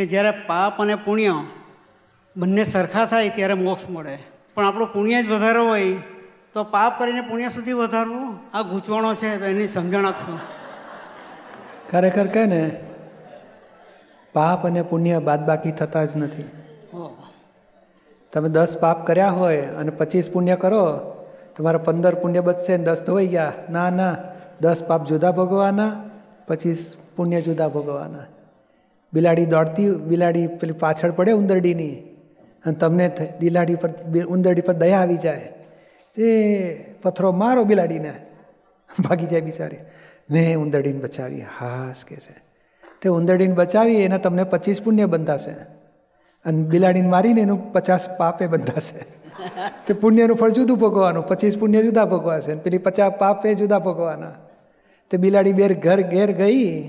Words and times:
કે 0.00 0.06
જ્યારે 0.06 0.30
પાપ 0.46 0.82
અને 0.82 0.94
પુણ્ય 0.94 1.32
બંને 2.36 2.64
સરખા 2.64 3.06
થાય 3.06 3.28
ત્યારે 3.28 3.54
મોક્ષ 3.54 3.88
મળે. 3.90 4.14
પણ 4.54 4.66
આપણું 4.66 4.92
પુણ્ય 4.92 5.22
જ 5.22 5.26
વધારે 5.28 5.62
હોય 5.68 5.96
તો 6.54 6.64
પાપ 6.64 6.92
કરીને 6.98 7.20
પુણ્ય 7.20 7.48
સુધી 7.48 7.72
વધારવું 7.72 8.38
આ 8.54 8.62
ગૂંચવણો 8.62 9.10
છે 9.14 9.32
તો 9.38 9.44
એની 9.44 9.68
સમજણ 9.68 10.06
આપશો. 10.06 10.38
ખરેખર 11.90 12.26
કહે 12.26 12.46
ને 12.46 12.62
પાપ 14.32 14.66
અને 14.66 14.82
પુણ્ય 14.82 15.18
બાદ 15.18 15.46
બાકી 15.46 15.72
થતા 15.72 16.04
જ 16.04 16.16
નથી. 16.16 16.48
તમે 18.32 18.48
દસ 18.48 18.76
પાપ 18.80 19.06
કર્યા 19.06 19.28
હોય 19.28 19.62
અને 19.78 19.90
પચીસ 19.90 20.30
પુણ્ય 20.30 20.56
કરો 20.56 20.84
તમારા 21.56 21.78
પંદર 21.78 22.14
પુણ્ય 22.14 22.40
બચશે 22.40 22.76
ને 22.76 22.84
દસ 22.84 23.04
તો 23.06 23.12
હોઈ 23.12 23.26
ગયા. 23.26 23.52
ના 23.70 23.90
ના 23.90 24.12
દસ 24.60 24.84
પાપ 24.88 25.06
જુદા 25.06 25.30
ભોગવાના 25.30 25.92
પચીસ 26.48 26.96
પુણ્ય 27.16 27.40
જુદા 27.40 27.68
ભોગવાના 27.68 28.26
બિલાડી 29.12 29.46
દોડતી 29.46 29.90
બિલાડી 29.90 30.46
પેલી 30.46 30.72
પાછળ 30.72 31.10
પડે 31.10 31.32
ઉંદરડીની. 31.32 31.96
અને 32.64 32.74
તમને 32.74 33.10
બિલાડી 33.40 33.74
પર 33.74 33.90
ઉંદરડી 34.24 34.60
પર 34.60 34.72
દયા 34.72 34.98
આવી 34.98 35.16
જાય. 35.16 35.52
તે 36.14 36.96
પથ્થરો 37.02 37.32
મારો 37.32 37.64
બિલાડીને. 37.64 38.12
ભાગી 39.04 39.26
જાય 39.26 39.40
બિચારી. 39.40 39.76
મેં 40.30 40.58
ઉંદરડીને 40.58 40.98
બચાવી. 40.98 41.40
હાસ 41.40 42.04
કે 42.04 42.16
છે. 42.16 42.50
તે 43.02 43.08
ઉંદરડીને 43.08 43.52
બચાવી, 43.52 43.94
એના 43.94 44.18
તમને 44.18 44.44
પચીસ 44.44 44.82
પુણ્ય 44.82 45.06
બંધાશે. 45.06 45.50
અને 46.44 46.62
બિલાડીને 46.62 47.08
મારીને 47.08 47.40
એનું 47.40 47.72
પચાસ 47.72 48.16
પાપે 48.16 48.46
બંધાશે. 48.46 49.04
તે 49.86 49.94
પુણ્યનું 49.94 50.36
ફળ 50.36 50.50
જુદું 50.50 50.78
ભોગવાનું. 50.78 51.26
પચીસ 51.26 51.58
પુણ્ય 51.58 51.82
જુદા 51.82 52.04
ભોગવાશે. 52.04 52.54
પેલી 52.54 52.78
પચાસ 52.78 53.12
પાપે 53.18 53.54
જુદા 53.54 53.78
ભોગવાના. 53.78 54.32
તે 55.10 55.16
બિલાડી 55.16 55.52
બેર 55.52 55.74
ઘર 55.78 56.00
ઘેર 56.00 56.32
ગઈ. 56.32 56.82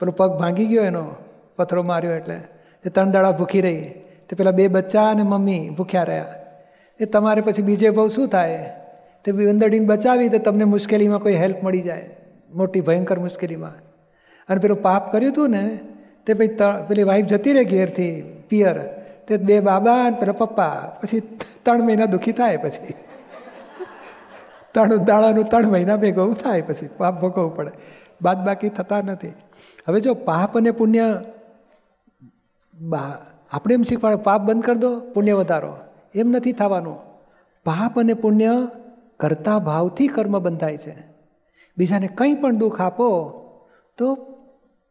પેલો 0.00 0.12
પગ 0.12 0.38
ભાંગી 0.38 0.66
ગયો 0.66 0.84
એનો. 0.84 1.10
પથ્થરો 1.56 1.82
માર્યો 1.82 2.12
એટલે. 2.12 2.38
તે 2.82 2.90
ત્રણ 2.90 3.10
દાડા 3.10 3.30
ભૂખી 3.30 3.60
રહી. 3.60 3.80
તે 4.28 4.36
પેલા 4.36 4.50
બે 4.50 4.68
બચ્ચા 4.68 5.10
અને 5.10 5.22
મમ્મી 5.22 5.70
ભૂખ્યા 5.70 6.02
રહ્યા. 6.02 6.34
એ 7.00 7.04
તમારે 7.04 7.40
પછી 7.40 7.62
બીજે 7.62 7.90
બહુ 7.90 8.08
શું 8.08 8.28
થાય? 8.28 8.70
તે 9.24 9.32
ઉંદરડીને 9.32 9.86
બચાવી 9.86 10.28
તો 10.28 10.38
તમને 10.38 10.64
મુશ્કેલીમાં 10.64 11.18
કોઈ 11.18 11.34
હેલ્પ 11.34 11.64
મળી 11.64 11.80
જાય. 11.80 12.10
મોટી 12.54 12.80
ભયંકર 12.80 13.18
મુશ્કેલીમાં. 13.18 13.70
અને 14.48 14.60
પેલું 14.60 14.82
પાપ 14.82 15.12
કર્યું 15.12 15.32
હતું 15.32 15.50
ને, 15.50 15.78
તે 16.26 16.34
પછી 16.34 16.46
પેલી 16.88 17.02
વાઈફ 17.02 17.26
જતી 17.26 17.52
રહે 17.52 17.64
ઘેરથી, 17.64 18.22
પિયર. 18.48 18.78
તે 19.28 19.36
બે 19.36 19.60
બાબા 19.60 20.04
અને 20.04 20.16
પેલા 20.20 20.32
પપ્પા. 20.32 20.70
પછી 21.02 21.20
ત્રણ 21.62 21.82
મહિના 21.82 22.06
દુઃખી 22.06 22.32
થાય 22.32 22.56
પછી. 22.56 22.94
ત્રણ 24.72 24.96
દાડાનું 24.96 25.44
ત્રણ 25.44 25.66
મહિના 25.66 25.96
ભેગું 25.96 26.34
થાય 26.34 26.62
પછી. 26.62 26.88
પાપ 26.98 27.20
ભોગવવું 27.20 27.56
પડે. 27.56 27.70
બાદ 28.22 28.46
બાકી 28.46 28.68
થતા 28.68 29.02
નથી. 29.02 29.28
હવે 29.88 30.00
જો 30.00 30.14
પાપ 30.14 30.58
અને 30.58 30.70
પુણ્ય 30.70 31.20
બા, 32.80 33.18
આપણે 33.52 33.74
એમ 33.74 33.82
શીખવાડે, 33.82 34.16
પાપ 34.16 34.40
બંધ 34.40 34.62
કરી 34.62 34.78
દો, 34.78 35.00
પુણ્ય 35.00 35.32
વધારો. 35.32 35.76
એમ 36.14 36.28
નથી 36.28 36.52
થવાનું. 36.52 36.96
પાપ 37.64 38.00
અને 38.00 38.14
પુણ્ય 38.14 38.68
કરતા 39.16 39.58
ભાવથી 39.58 40.08
કર્મ 40.08 40.38
બંધાય 40.38 40.76
છે. 40.76 40.96
બીજાને 41.78 42.06
કંઈ 42.06 42.34
પણ 42.34 42.56
દુઃખ 42.56 42.80
આપો, 42.80 43.32
તો 43.98 44.14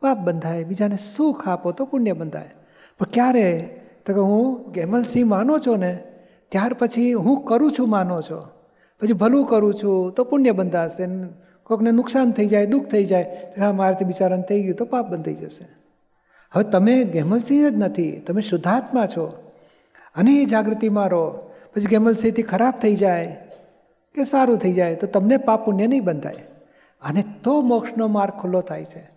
પાપ 0.00 0.18
બંધાય. 0.18 0.64
બીજાને 0.64 0.96
સુખ 1.16 1.48
આપો, 1.48 1.72
તો 1.72 1.84
પુણ્ય 1.84 2.12
બંધાય. 2.12 2.50
પણ 2.98 3.06
ક્યારે? 3.12 3.80
તો 4.06 4.14
કે 4.14 4.20
હું 4.20 4.72
ગેમલસિંહ 4.72 5.28
માનો 5.28 5.58
છો 5.58 5.76
ને, 5.76 6.04
ત્યાર 6.48 6.74
પછી 6.74 7.12
હું 7.12 7.44
કરું 7.44 7.72
છું 7.72 7.90
માનો 7.90 8.20
છો. 8.20 8.48
પછી 9.00 9.12
ભલું 9.12 9.46
કરું 9.46 9.74
છું, 9.74 10.14
તો 10.14 10.24
પુણ્ય 10.24 10.52
બંધાશે. 10.52 11.06
ને 11.06 11.28
કોકને 11.64 11.90
નુકસાન 11.90 12.30
થઈ 12.30 12.46
જાય, 12.46 12.66
દુઃખ 12.66 12.86
થઈ 12.86 13.04
જાય 13.04 13.22
હા, 13.60 13.72
મારાથી 13.72 14.04
બિચારાને 14.04 14.42
થઈ 14.42 14.62
ગયું, 14.62 14.76
તો 14.76 14.84
પાપ 14.84 15.08
બંધ 15.08 15.24
થઈ 15.24 15.34
જશે. 15.34 15.77
હવે 16.54 16.64
તમે 16.64 17.04
ગેમલસિંહ 17.04 17.68
જ 17.68 17.74
નથી, 17.76 18.12
તમે 18.12 18.40
શુદ્ધાત્મા 18.40 19.06
છો. 19.06 19.52
અને 20.16 20.42
એ 20.42 20.44
જાગૃતિમાં 20.44 21.08
રહો 21.08 21.30
પછી 21.74 21.86
ગેમલસિંહથી 21.86 22.42
ખરાબ 22.42 22.74
થઈ 22.82 22.96
જાય 22.96 23.36
કે 24.14 24.24
સારું 24.24 24.58
થઈ 24.58 24.72
જાય, 24.72 24.94
તો 24.94 25.06
તમને 25.06 25.36
પાપ 25.36 25.66
પુણ્ય 25.66 25.86
નહીં 25.86 26.04
બંધાય. 26.04 26.36
અને 27.02 27.24
તો 27.42 27.60
મોક્ષનો 27.60 28.06
માર્ગ 28.06 28.34
ખુલ્લો 28.34 28.60
થાય 28.60 28.84
છે. 28.84 29.10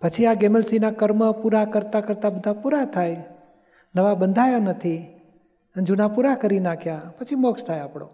પછી 0.00 0.26
આ 0.26 0.34
ગેમલસિંહના 0.34 0.90
કર્મ 0.90 1.32
પૂરા 1.32 1.64
કરતાં 1.64 2.06
કરતાં 2.06 2.34
બધા 2.34 2.52
પૂરા 2.52 2.84
થાય. 2.84 3.24
નવા 3.96 4.14
બંધાયા 4.14 4.58
નથી. 4.58 4.98
અને 5.76 5.84
જૂના 5.84 6.08
પૂરા 6.08 6.34
કરી 6.34 6.60
નાખ્યા. 6.60 7.02
પછી 7.18 7.34
મોક્ષ 7.34 7.64
થાય 7.64 7.80
આપણો. 7.80 8.08